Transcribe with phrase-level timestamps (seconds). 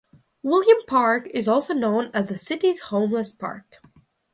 [0.41, 3.83] Williams Park is also known as the city's homeless park.